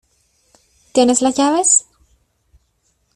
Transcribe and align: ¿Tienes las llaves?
¿Tienes 0.93 1.21
las 1.21 1.35
llaves? 1.35 1.85